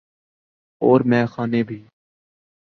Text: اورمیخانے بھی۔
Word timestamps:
اورمیخانے 0.81 1.63
بھی۔ 1.63 1.79